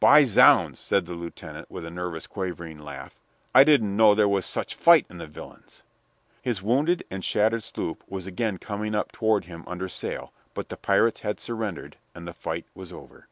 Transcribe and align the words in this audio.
"By 0.00 0.24
zounds!" 0.24 0.80
said 0.80 1.06
the 1.06 1.14
lieutenant, 1.14 1.70
with 1.70 1.84
a 1.84 1.92
nervous, 1.92 2.26
quavering 2.26 2.80
laugh, 2.80 3.20
"I 3.54 3.62
didn't 3.62 3.96
know 3.96 4.16
there 4.16 4.28
was 4.28 4.44
such 4.44 4.74
fight 4.74 5.06
in 5.08 5.18
the 5.18 5.28
villains." 5.28 5.84
His 6.42 6.60
wounded 6.60 7.04
and 7.08 7.24
shattered 7.24 7.62
sloop 7.62 8.02
was 8.08 8.26
again 8.26 8.58
coming 8.58 8.96
up 8.96 9.12
toward 9.12 9.44
him 9.44 9.62
under 9.68 9.88
sail, 9.88 10.32
but 10.54 10.70
the 10.70 10.76
pirates 10.76 11.20
had 11.20 11.38
surrendered, 11.38 11.98
and 12.16 12.26
the 12.26 12.34
fight 12.34 12.66
was 12.74 12.92
over. 12.92 13.28